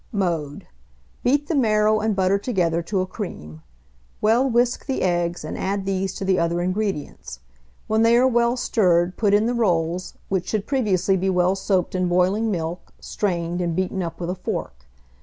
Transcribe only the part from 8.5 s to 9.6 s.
stirred, put in the